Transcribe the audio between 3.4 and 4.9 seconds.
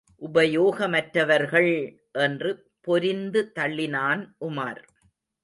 தள்ளினான் Umar.